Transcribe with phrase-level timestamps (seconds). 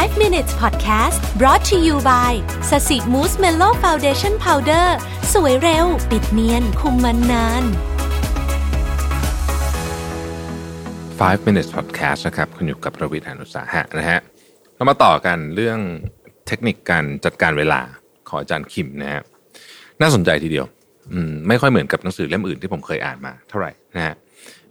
[0.00, 2.32] 5 minutes podcast brought to you by
[2.70, 4.96] ศศิ Mousse Mellow foundation powder
[5.32, 7.64] สวยเร็ว ปิดเนียน คุมมันนาน
[10.84, 14.20] 5 minutes podcast นะครับ คุณอยู่กับประวิทยานุสาหะนะฮะ
[14.74, 15.78] เรามาต่อกันเรื่อง
[16.46, 17.80] เทคนิคการจัดการเวลา
[18.28, 19.22] ของอาจารย์คิมนะฮะ
[20.00, 20.66] น่าสนใจทีเดียว
[21.12, 24.14] อืม ไม่ค่อยเหมือนกับหนังสือเล่มอื่นที่ผมเคยอ่านมา เท่าไหร่นะฮะ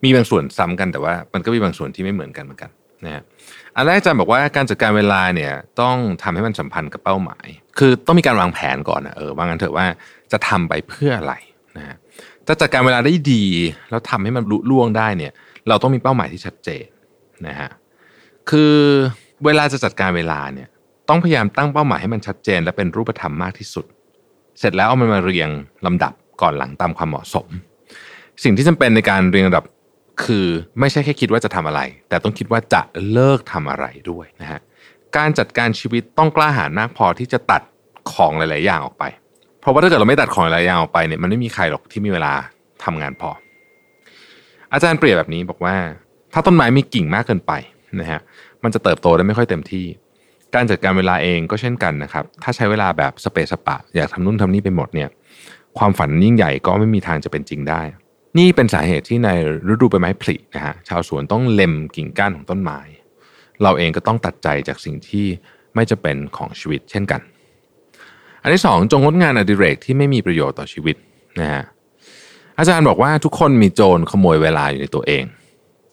[0.04, 2.72] มีบางส่วนซ้ำกันแต่ว่ามันก็มีบางส่วนที่ไม่เหมือนกันเหมือนกัน
[3.06, 3.24] นะฮะ
[3.76, 9.86] อันแรกอาจารย์บอกว่าการจัดการเวลาเนี่ยต้องทำให้มันสัมพันธ์กับเป้าหมาย คือต้องมีการวางแผนก่อนนะเออว่างั้นเถอะว่า
[10.32, 11.34] จะทำไปเพื่ออะไร
[11.78, 11.96] นะฮะ
[12.48, 13.44] จะจัดการเวลาได้ดี
[13.90, 15.34] แล้วทำให้มันลุล่วงได้เนี่ย
[15.68, 16.86] เราต้องมีเป้าหมายที่ชัดเจน
[17.48, 17.70] นะฮะ
[18.50, 18.76] คือ
[19.46, 20.68] เวลาจะจัดการเวลาเนี่ย
[21.10, 23.86] ต้องพยายามตั้งเป้าหมายให้มันชัดเจน และเป็นรูปธรรมมากที่สุด
[24.60, 25.50] เสร็จแล้วเอามันมาเรียง
[25.86, 27.48] ลำดับก่อนหลังตามความเหมาะสม
[28.44, 29.66] สิ่งที่จำเป็นในการเรียงลำดับ
[30.24, 30.48] คือ
[30.80, 34.60] ไม่ใช่แค่คิดว่าจะทำอะไร แต่ต้องคิดว่าจะเลิกทำอะไรด้วยนะฮะ
[35.18, 37.62] การจัดการชีวิตต้องกล้าหาญมากพอที่จะตัด
[38.12, 39.04] ของหลาย ๆ อย่างออกไป
[39.60, 42.34] เพราะว่าถ้าเกิดเราไม่ตัดของหลายๆอย่างออกไปเนี่ยมันไม่มีใครหรอกที่มีเวลา
[42.84, 43.30] ทำงานพอ
[44.74, 45.76] อาจารย์เปรียบแบบนี้บอกว่า
[46.34, 47.52] ถ้าต้นไม้มีกิ่งมากเกินไป
[48.00, 48.22] นะฮะ
[48.64, 49.86] มันจะเติบโตได้ไม่ค่อยเต็มที่
[50.56, 55.10] การจัดการเวลาเองก็เช่นกันนะครับ ถ้าใช้เวลาแบบสเปซสปะ อยากทำนู่นทำนี่ไปหมดเนี่ย
[55.78, 57.82] ความฝันยิ่งใหญ่ก็ไม่มีทางจะเป็นจริงได้
[58.38, 59.30] นี่เป็นสาเหตุที่ใน
[59.74, 62.80] ฤดูใบไม้ผลินะฮะชาวสวนต้องเล็มกิ่งก้านของต้นไม้
[63.64, 65.26] เราเองก็ต้องตัดใจจากสิ่งที่
[65.76, 67.22] ไม่จะเป็นของชีวิตเช่นกัน
[68.42, 70.96] อันที่สองจงงดงานอดิเรกที่ไม่มีประโยชน์ต่อชีวิต
[71.40, 71.64] นะฮะ
[72.58, 75.24] อาจารย์บอกว่าทุกคนมีโจรขโมยเวลาอยู่ในตัวเอง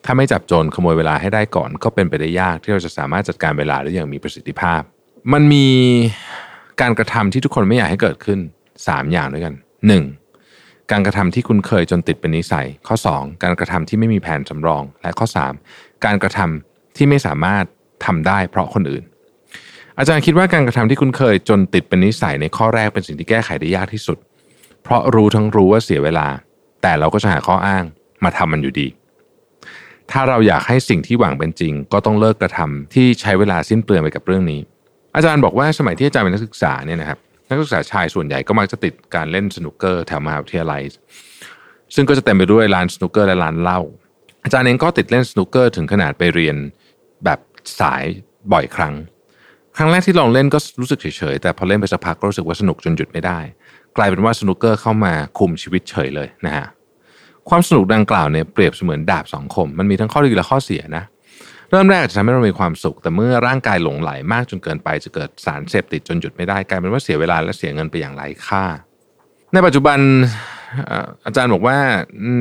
[0.04, 4.80] ถ้าไม่จับโจรขโมยเวลาให้ได้ก่อน ก็เป็นไปได้ยากที่เราจะสามารถจัดการเวลาได้อย่างมีประสิทธิภาพ
[5.32, 5.66] มันมี
[6.80, 8.38] การกระทำที่ทุกคนไม่อยากให้เกิดขึ้น
[8.76, 9.54] 3 อย่างด้วยกัน
[9.96, 10.27] 1.
[10.92, 13.42] การกระทำที่คุณเคยจนติดเป็นนิสัย ข้อ 2.
[13.42, 15.26] การกระทำที่ไม่มีแผนสำรอง และข้อ
[15.64, 16.04] 3.
[16.04, 17.64] การกระทำที่ไม่สามารถ
[18.04, 19.04] ทำได้เพราะคนอื่น
[19.98, 24.18] อาจารย์คิดว่าการกระทำที่คุณเคยจนติดเป็นนิสัยในข้อแรกเป็นสิ่งที่แก้ไขได้ยากที่สุด
[24.82, 26.28] เพราะรู้ทั้งรู้ว่าเสียเวลา
[26.82, 27.84] แต่เราก็จะหาข้ออ้าง
[28.24, 28.88] มาทำมันอยู่ดี
[30.10, 34.60] ถ้าเราอยากให้สิ่งที่หวังเป็นจริง ก็ต้องเลิกกระทำที่ใช้เวลาสิ้นเปลืองไปกับเรื่องนี้
[35.16, 37.18] อาจารย์บอกว่าสมัยที่อาจารย์เป็นนักศึกษาเนี่ยนะครับ
[37.48, 40.82] นักศึกษาชายส่วนใหญ่ก็มักจะติดการเล่นสนุกเกอร์แถวมหาวิทยาลัย
[41.94, 43.80] ซึ่งก็จะเต็มไปด้วยร้านสนุกเกอร์และร้านเหล้า
[44.44, 46.56] อาจารย์เองก็ติดเล่นสนุกเกอร์ถึงขนาดไปเรียน
[47.24, 47.38] แบบ
[47.80, 48.04] สาย
[48.52, 48.94] บ่อยครั้ง
[49.76, 53.38] ครั้งแรกที่ลองเล่นก็รู้สึกเฉยๆแต่พอเล่นไปสักพักก็รู้สึกว่าสนุกจนหยุดไม่ได้
[53.96, 56.66] กลายเป็นว่าสนุกเกอร์เข้ามาคุมชีวิตเฉยเลยนะฮะ
[57.48, 61.04] ความสนุกดังกล่าวเนี่ยเปรียบเสมือนดาบสองคม มันมีทั้งข้อดีและข้อเสียนะ
[61.70, 68.64] เริ่มแรกจะทำให้เรามีความสุข แต่เมื่อร่างกายหลงไหลมากจนเกินไป จะเกิดสารเสพติดจนหยุดไม่ได้กลายเป็นว่าเสียเวลาและเสียเงินไปอย่างไร้ค่า
[69.52, 69.98] ในปัจจุบัน
[71.26, 71.76] อาจารย์บอกว่า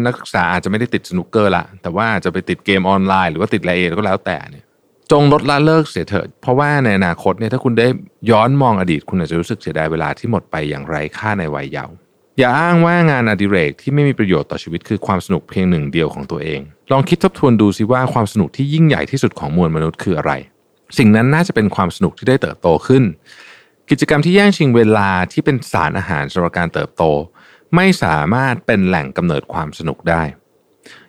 [0.06, 4.66] นักศึกษาอาจจะไม่ได้ติดสนุกเกอร์ละแต่ว่าจจะไปติดเกมออนไลน์หรือว่าติดอะไรเองก็แล้วแต่เนี่ย
[5.12, 7.88] จงลดละเลิกเสียเถิดเพราะว่าในอนาคตเนี่ยถ้าคุณได้
[8.32, 11.96] ย้อนมองอดีต คุณอาจจะรู้สึกเสียดายเวลาที่หมดไปอย่างไร้ค่าในวัยเยาว์
[12.40, 16.62] อย่าอ้างว่างานอดิเรกที่ไม่มีประโยชน์ต่อชีวิตคือความสนุกเพียงหนึ่งเดียวของตัวเอง
[16.92, 20.32] ลองคิดทบทวนดูซิว่าความสนุกที่ยิ่งใหญ่ที่สุดของมวลมนุษย์คืออะไร
[20.98, 23.04] สิ่งนั้นน่าจะเป็นความสนุกที่ได้เติบโตขึ้น
[23.90, 27.04] กิจกรรมที่แย่งชิงเวลาที่เป็นสารอาหารสำหรับการเติบโต
[27.76, 30.24] ไม่สามารถเป็นแหล่งกำเนิดความสนุกได้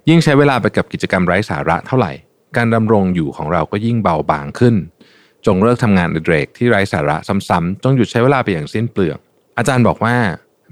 [0.08, 2.12] ยิ่งใช้เวลาไปกับกิจกรรมไร้สาระเท่าไหร่
[2.56, 4.74] การดำรงอยู่ของเราก็ยิ่งเบาบางขึ้น
[5.46, 7.16] จงเลิกทำงานอดิเรกที่ไร้สาระ
[7.48, 9.16] ซ้ำๆจงหยุดใช้เวลาไปอย่างสิ้นเปลือง
[9.58, 10.16] อาจารย์บอกว่า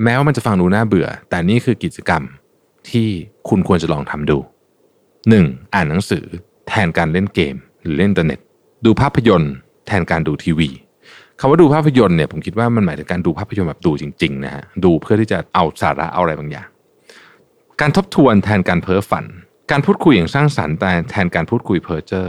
[0.02, 2.22] แม้ว่ามันจะฟังดูน่าเบื่อ แต่นี่คือกิจกรรม
[2.90, 3.08] ที่
[3.48, 4.38] คุณควรจะลองทำดู
[5.06, 5.74] 1.
[5.74, 6.24] อ่านหนังสือ
[6.68, 8.38] แทนการเล่นเกม หรือเล่นอินเทอร์เน็ต
[8.84, 9.52] ดูภาพยนตร์
[9.86, 10.70] แทนการดูทีวี
[11.40, 16.68] คำว่าดูภาพยนตร์เนี่ยผมคิดว่ามันหมายถึงการดูภาพยนตร์แบบดูจริงๆนะฮะดูเพื่อที่จะเอาสาระเอาอะไรบางอย่าง
[17.80, 19.24] การทบทวนแทนการเพ้อฝัน
[19.70, 22.28] การพูดคุยอย่างสร้างสรรค์แต่แทนการพูดคุยเพ้อเจ้อ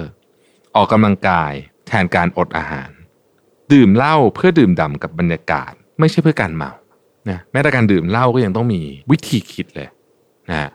[0.75, 1.53] ออกกำลังกาย
[1.87, 2.89] แทนการอดอาหาร
[3.73, 6.71] ดื่มเหล้าเพื่อดื่มด่ำกับบรรยากาศ ไม่ใช่เพื่อการเมา
[7.29, 9.87] นะแม้แต่การดื่มเหล้าก็ยังต้องมีวิธีคิดเลย
[10.49, 10.69] นะฮะ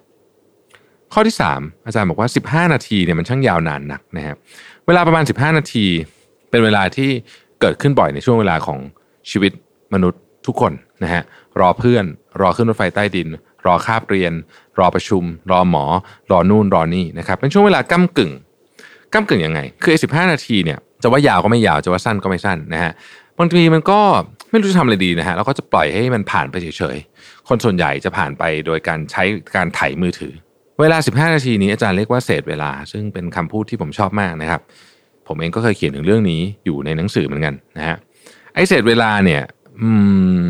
[1.12, 4.36] ข้อที่ 3 อาจารย์บอกว่า 15 นาทีเนี่ยมันช่างยาวนานนักนะครับ
[4.86, 5.86] เวลาประมาณ 15 นาที
[6.50, 7.10] เป็นเวลาที่
[7.60, 8.78] เกิดขึ้นบ่อยในช่วงเวลาของ
[9.30, 9.52] ชีวิต
[9.94, 10.72] มนุษย์ทุกคน
[11.02, 11.22] นะฮะ
[11.60, 12.04] รอเพื่อน
[12.40, 13.28] รอขึ้นรถไฟใต้ดิน
[13.66, 14.32] รอคาบเรียน
[14.78, 15.84] รอประชุม รอหมอ
[16.30, 18.32] รอนู่นรอนี่นะครับเป็นช่วงเวลาก้ากึ่ง
[19.12, 22.92] ก้ากึ่งยังไง คือไอ้สิบห้านาทีเนี่ยจะว่ายาวก็ไม่ยาวจะว่าสั้นก็ไม่สั้นนะฮะ
[23.38, 24.00] บางทีมันก็
[24.52, 29.22] ไม่รู้จะทำอะไรดีนะฮะแล้วก็จะปล่อยให้มันผ่านไปเฉยๆ คนส่วนใหญ่จะผ่านไปโดยการใช้
[29.56, 30.32] การไถมือถือ
[30.80, 34.60] เวลา 15 นาทีนี้อาจารย์เรียกว่าเศษเวลา ซึ่งเป็นคำพูดที่ผมชอบมากนะครับ
[35.28, 37.96] ผมเองก็เคยเขียนถึงเรื่องนี้อยู่ในหนังสือเหมือนกันนะฮะ
[38.54, 39.42] ไอเศษเวลาเนี่ย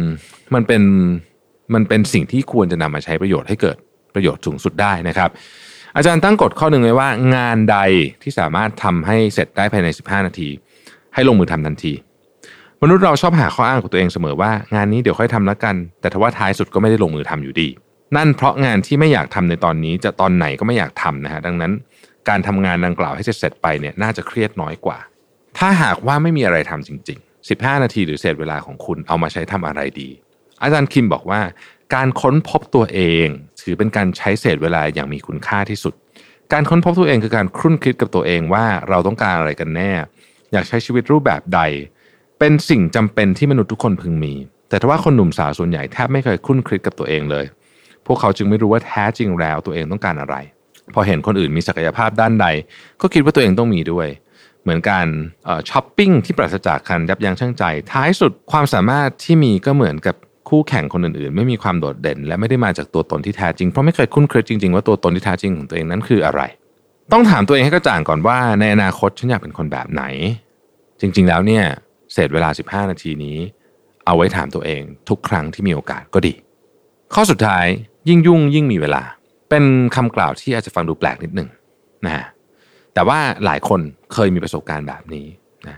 [0.02, 0.04] ม
[0.54, 0.82] มันเป็น
[1.74, 3.76] มันเป็นสิ่งที่ควรจะนำมาใช้ประโยชน์ให้เกิด
[4.14, 5.30] ประโยชน์สูงสุดได้นะครับ
[5.96, 7.78] อาจารย์ตั้งกฎข้อหนึ่งไว้ว่า งานใด
[8.22, 10.48] ที่สามารถทำให้เสร็จได้ภายใน 15 นาที
[11.14, 11.92] ให้ลงมือทำทันที
[12.84, 17.68] มนุษย์เราชอบหาข้ออ้างของตัวเองเสมอว่า งานนี้เดี๋ยวค่อยทำแล้วกัน แต่ทว่าท้ายสุดก็ไม่ได้ลงมือทำอยู่ดี
[18.16, 21.72] นั่นเพราะงานที่ไม่อยากทำในตอนนี้จะตอนไหนก็ไม่อยากทำนะฮะดังนั้น
[22.28, 24.98] การทำงานดังกล่าวให้เสร็จไปเนี่ยน่าจะเครียดน้อยกว่า
[25.58, 30.08] ถ้าหากว่าไม่มีอะไรทำจริง ๆ 15 นาทีหรือเศษเวลาของคุณเอามาใช้ทำอะไรดี
[30.62, 31.40] อาจารย์คิมบอกว่า
[31.94, 33.26] การค้นพบตัวเอง
[33.62, 35.94] ถือเป็นการใช้เศษเวลาอย่างมีคุณค่าที่สุด
[36.52, 39.92] การค้นพบตัวเองคือการครุ่นคิดกับตัวเองว่าเราต้องการอะไรกันแน่
[40.52, 41.60] อยากใช้ชีวิตรูปแบบใด
[42.44, 44.34] เป็นสิ่งจำเป็นที่มนุษย์ทุกคนพึงมี
[44.68, 47.44] แต่ถ้าว่าคนหนุ่มสาวส่วนใหญ่แทบไม่เคยครุ่นคิดกับตัวเองเลย
[48.06, 50.36] พวกเขาจึงไม่รู้ว่าแท้จริงแล้วตัวเองต้องการอะไร
[50.94, 52.46] พอเห็นคนอื่นมีศักยภาพด้านใด
[53.00, 54.08] ก็คิดว่าตัวเองต้องมีด้วย
[54.62, 55.06] เหมือนการ
[55.70, 60.16] ช้อปปิ้งที่ปราศจากการยับยั้งชั่งใจ ท้ายสุดความสามารถที่มีก็เหมือนกับ
[60.48, 66.42] คู่แข่งคนอื่นๆ ไม่มีความโดดเด่น และไม่ได้มาจากตัวตนที่แท้จริง เพราะไม่เคยคุ้นเคยจริงๆ ว่าตัวตนที่แท้จริงของตัวเองนั้นคืออะไร
[67.12, 70.04] ต้องถามตัวเองให้กระจ่างก่อนว่าในอนาคตฉันอยากเป็นคนแบบไหน
[71.00, 71.64] จริง ๆ แล้วเนี่ย
[72.12, 73.36] เศษเวลา 15 นาทีนี้
[74.06, 76.34] เอาไว้ถามตัวเองทุกครั้งที่มีโอกาสก็ดี
[77.14, 77.66] ข้อสุดท้าย
[78.08, 79.02] ยิ่งยุ่งยิ่งมีเวลา
[79.50, 79.64] เป็น
[79.96, 81.48] คำกล่าวที่อาจจะฟังดูแปลกนิดหนึ่ง
[82.06, 82.24] นะ
[82.94, 83.80] แต่ว่าหลายคน
[84.12, 85.26] เคยมีประสบการณ์แบบนี้
[85.68, 85.76] นะ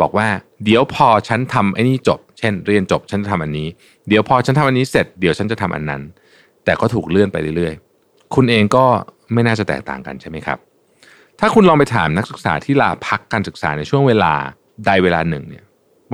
[0.00, 0.28] บอกว่า
[0.64, 3.68] เดี๋ยวพอฉันทำไอ้นี่จบ เช่น เรียนจบฉันจะทำอันนี้
[4.08, 6.02] เดี๋ยวพอฉันทำอันนี้เสร็จเดี๋ยวฉันจะทำอันนั้น
[6.64, 8.84] แต่ก็ถูกเลื่อนไปเรื่อยๆ คุณเองก็
[9.32, 10.58] ไม่น่าจะแตกต่างกันใช่ไหมครับ
[11.40, 14.32] ถ้าคุณลองไปถามนักศึกษาที่ลาพักการศึกษาในช่วงเวลา
[14.86, 15.64] ใดเวลาหนึ่งเนี่ย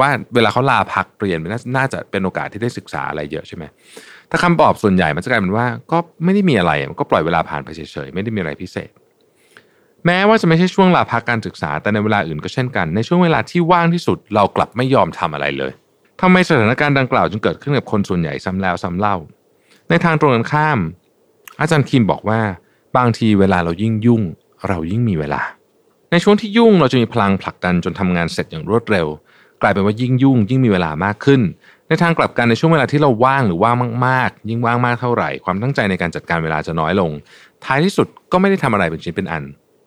[0.00, 1.38] ว่าเวลาเขาลาพักเรียน
[1.76, 3.64] น่าจะเป็นโอกาสที่ได้ศึกษาอะไรเยอะใช่ไหม
[4.30, 8.90] ถ้าคำตอบส่วนใหญ่มันจะกลายเป็นว่าก็ไม่ได้มีอะไรมันก็ปล่อยเวลาผ่านไปเฉยๆไม่ได้มีอะไรพิเศษ
[10.06, 15.72] แม้ว่าจะไม่ใช่ช่วงลาพักการศึกษาแต่ในเวลาอื่นก็เช่นกัน ในช่วงเวลาที่ว่างที่สุดเรากลับไม่ยอมทำอะไรเลย
[16.20, 19.16] ทำไมสถานการณ์ดังกล่าวจึงเกิดขึ้นกับคนส่วนใหญ่ซ้ำแล้วซ้าเล่า
[19.88, 20.78] ในทางตรงกันข้าม
[21.60, 22.40] อาจารย์คิมบอกว่า
[22.96, 24.22] บางทีเวลาเรายิ่งยุ่ง
[24.68, 25.42] เรายิ่งมีเวลา
[26.10, 29.06] ในช่วงที่ยุ่งเราจะมีพลังผลักดันจนทำงานเสร็จอย่างรวดเร็ว
[29.64, 31.40] กลายเป็นว่ายิ่งยุ่ง ยิ่งมีเวลามากขึ้น
[31.88, 33.74] ในทางกลับกันในช่วงเวลาที่เราว่างหรือว่าง
[34.06, 37.10] มากๆ ยิ่งว่างมากเท่าไหร่ ความตั้งใจในการจัดการเวลาจะน้อยลง
[37.64, 39.44] ท้ายที่สุดก็ไม่ได้ทำอะไรเป็นชิ้นเป็นอัน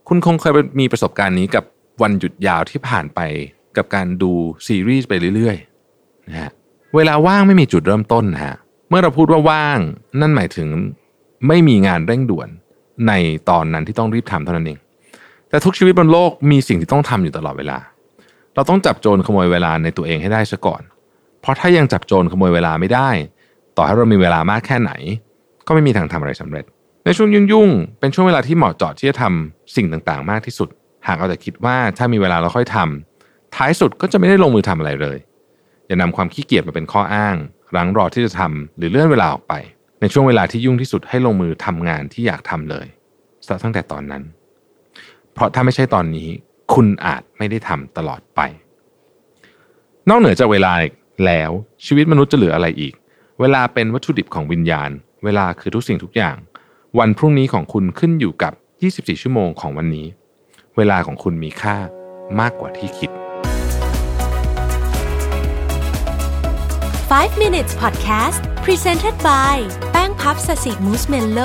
[0.07, 1.63] คุณคงเคยมีประสบการณ์นี้กับ
[2.01, 3.19] วันหยุดยาวที่ผ่านไป
[3.77, 4.31] กับการดู
[4.67, 6.51] ซีรีส์ไปเรื่อยๆนะฮะ
[6.95, 8.55] เวลาว่างไม่มีจุดเริ่มต้นนะฮะ
[8.89, 9.79] เมื่อเราพูดว่าว่าง
[10.19, 10.67] นั่นหมายถึง
[11.47, 12.49] ไม่มีงานเร่งด่วน
[13.07, 13.13] ใน
[13.49, 14.79] ตอนนั้นที่ต้องรีบทำเท่านั้นเอง
[15.49, 17.77] แต่ทุกชีวิตบนโลกมีสิ่งที่ต้องทำอยู่ตลอดเวลา
[18.57, 20.81] เราต้องจับโจรขโมยเวลาในตัวเองให้ได้ซะก่อน
[21.41, 23.09] เพราะถ้ายังจับโจรขโมยเวลาไม่ได้
[23.77, 24.91] ต่อให้เรามีเวลามากแค่ไหน
[25.67, 26.65] ก็ไม่มีทางทำอะไรสำเร็จ
[27.05, 30.69] ในช่วงยุ่งๆ เป็นช่วงเวลาที่เหมาะเจาะที่จะทำสิ่งต่างๆ มากที่สุด
[31.07, 35.17] หากเอาแต่คิดว่าถ้ามีเวลาเราค่อยทำท้ายสุดก็จะไม่ได้ลงมือทำอะไรเลย
[35.87, 37.35] อย่านำความขี้เกียจมาเป็นข้ออ้าง
[37.75, 39.53] รั้งรอที่จะทำหรือเลื่อนเวลาออกไป
[40.01, 42.87] ในช่วงเวลาที่ยุ่งที่สุดให้ลงมือทำงานที่อยากทำเลย
[43.63, 44.23] ตั้งแต่ตอนนั้น
[45.33, 46.29] เพราะถ้าไม่ใช่ตอนนี้
[46.73, 48.41] คุณอาจไม่ได้ทำตลอดไป
[50.09, 50.73] นอกเหนือจากเวลา
[51.25, 51.51] แล้ว
[51.85, 52.93] ชีวิตมนุษย์จะเหลืออะไรอีก
[53.39, 54.89] เวลาเป็นวัตถุดิบของวิญญาณ
[55.23, 56.37] เวลาคือทุกสิ่งทุกอย่าง
[56.99, 58.53] วันพรุ่งนี้ของคุณขึ้นอยู่กับ
[59.15, 60.07] 24 ชั่วโมงของวันนี้
[60.77, 61.77] เวลาของคุณมีค่า
[62.39, 63.09] มากกว่าที่คิด
[67.11, 69.57] 5 minutes podcast presented by
[69.91, 71.39] แป้งพับสสิมูสเมลโล